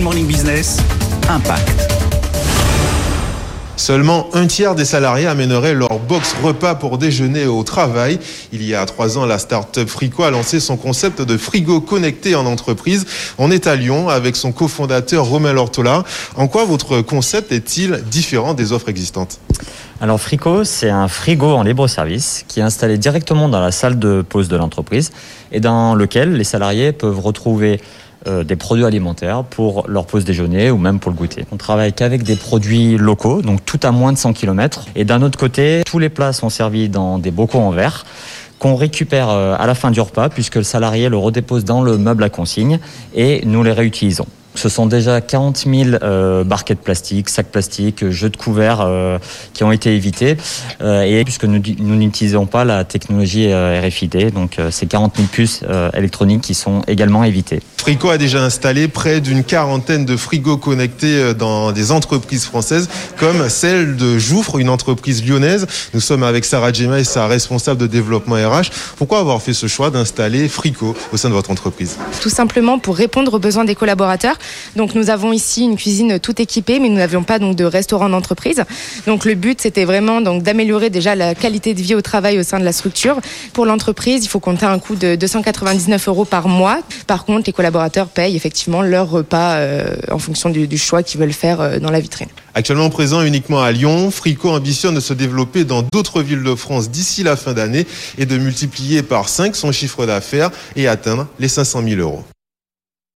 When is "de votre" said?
71.28-71.50